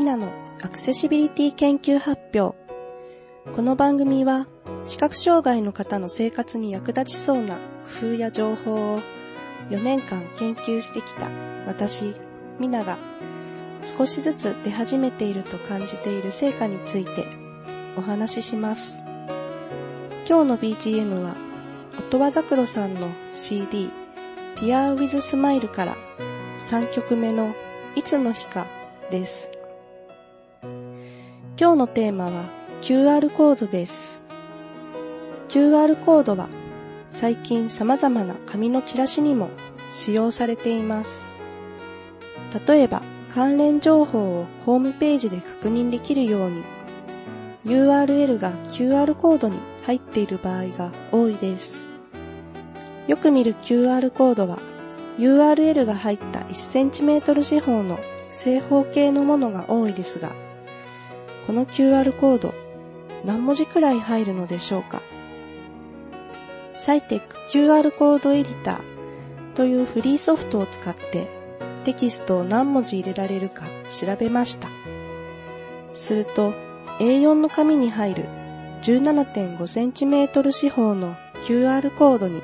[0.00, 2.56] ミナのアクセシビリティ研究発表。
[3.54, 4.46] この番組は
[4.86, 7.56] 視覚障害の方の生活に役立ちそうな
[8.00, 9.00] 工夫や情報を
[9.68, 11.28] 4年間研究してきた
[11.66, 12.14] 私、
[12.58, 12.96] ミナが
[13.82, 17.26] 少しずつ出始めていると感じている成果について
[17.98, 19.02] お話しします。
[20.26, 21.34] 今日の BGM は
[21.98, 23.90] 音羽桜さんの CD
[24.56, 25.96] Tear with Smile から
[26.68, 27.54] 3曲目の
[27.96, 28.66] いつの日か
[29.10, 29.59] です。
[30.62, 32.44] 今日のテーマは
[32.82, 34.20] QR コードです。
[35.48, 36.50] QR コードは
[37.08, 39.48] 最近様々な紙のチラシにも
[39.90, 41.30] 使用されています。
[42.68, 46.62] 例えば関連情報をホームページで確認できるように
[47.64, 49.56] URL が QR コードに
[49.86, 51.86] 入っている場合が多いです。
[53.06, 54.58] よく見る QR コードは
[55.18, 57.98] URL が入った 1cm 四方の
[58.30, 60.49] 正方形のものが多いですが、
[61.46, 62.54] この QR コード
[63.24, 65.02] 何文字くらい入るのでしょうか？
[66.76, 68.80] サイテック QR コードエディター
[69.54, 71.28] というフリーソフトを使って
[71.84, 74.68] テキストを何文字入れられるか調べました。
[75.92, 76.54] すると
[77.00, 78.24] A4 の紙に入る
[78.82, 81.16] 17.5cm 四方の
[81.46, 82.42] QR コードに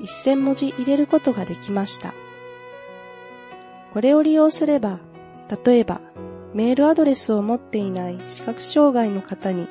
[0.00, 2.14] 1000文字入れることができました。
[3.92, 4.98] これを利用すれば、
[5.64, 6.00] 例えば
[6.54, 9.68] メールアドレスを持っていない視覚障害の方に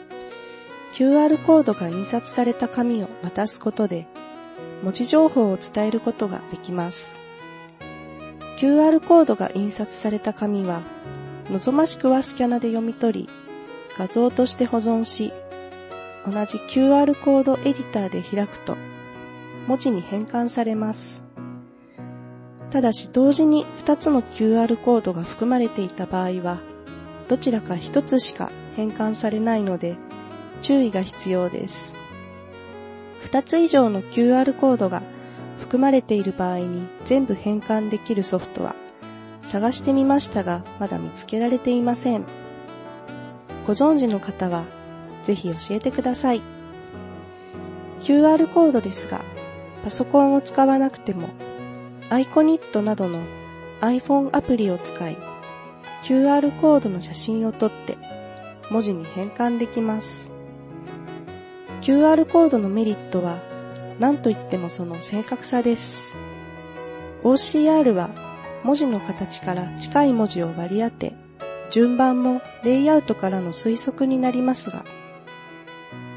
[0.94, 4.08] QR コードが印刷された紙を渡すことで
[4.84, 7.22] 文字情報を伝えることができます。
[8.58, 10.82] QR コードが印刷された紙は
[11.50, 13.30] 望ましくはスキャナで読み取り
[13.98, 15.34] 画像として保存し
[16.26, 18.76] 同じ QR コードエディターで開くと
[19.68, 21.24] 文字に変換されます。
[22.72, 26.71] ただし同時に2つの QR コードが含まれていた場合は
[27.32, 29.96] どちらか1つしか変換されないので
[30.62, 31.96] 注意が必要です。
[33.32, 35.02] 2つ以上の QR コードが
[35.58, 38.76] 含まれている場合に全部変換できるソフトは
[39.44, 42.26] 探してみましたがまだ見つけられていません。
[43.66, 44.66] ご存知の方は
[45.24, 46.42] ぜひ教えてください。
[48.02, 49.22] QR コードですが
[49.86, 51.30] パソコンを使わなくても
[52.10, 53.22] アイコニットなどの
[53.80, 55.31] iPhone アプリを使い
[56.04, 57.98] QR コードの写真を撮って
[58.70, 60.32] 文字に変換できます。
[61.82, 63.40] QR コードのメリットは
[64.00, 66.16] 何といってもその正確さです。
[67.24, 68.10] OCR は
[68.64, 71.14] 文字の形から近い文字を割り当て、
[71.70, 74.86] 順番もレイアウトからの推測になりますが、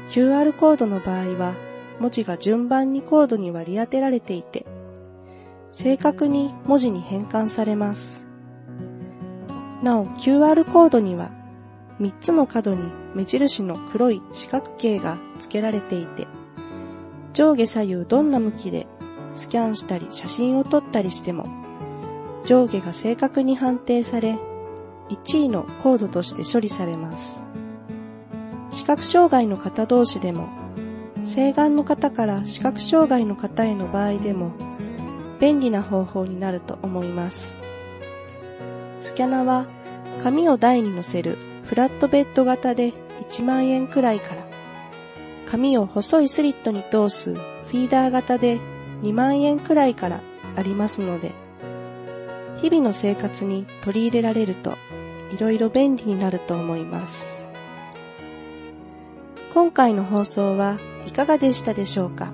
[0.09, 1.55] QR コードの場合は
[1.99, 4.65] 文字が順番にコードに割り当てられていて、
[5.71, 8.24] 正確に文字に変換されます。
[9.83, 11.29] なお QR コードには
[11.99, 16.27] 3つの角に目印の黒い四角形が付けられていて、
[17.33, 18.87] 上下左右どんな向きで
[19.33, 21.47] スキャンしたり写真を撮ったりしても、
[22.45, 24.37] 上下が正確に判定され、
[25.09, 27.43] 1位のコードとして処理されます。
[28.71, 30.47] 視覚障害の方同士でも、
[31.23, 34.51] 請願の方から視覚障害の方への場合でも、
[35.39, 37.64] 便利な方法になると思います。
[39.05, 39.67] スキャナは
[40.23, 42.91] 紙を台に乗せるフラットベッド型で
[43.29, 44.43] 1万円くらいから、
[45.45, 48.57] 紙を細いスリットに通すフィーダー型で
[49.03, 50.21] 2万円くらいから
[50.55, 51.33] ありますので、
[52.57, 54.73] 日々の生活に取り入れられると
[55.31, 57.47] いろいろ便利になると思います。
[59.53, 62.31] 今回の放送はいかがでしたでしょうか？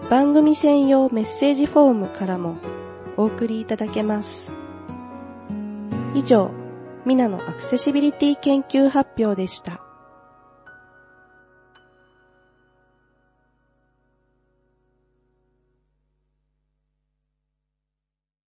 [0.09, 2.57] 番組専用メッセージフォームからも
[3.17, 4.51] お送りいただけます。
[6.15, 6.49] 以上、
[7.07, 9.86] ミナのアクセシビリティ研究発表でした。